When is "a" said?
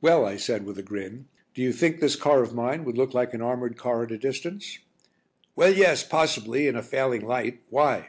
0.78-0.82, 4.10-4.16, 6.74-6.82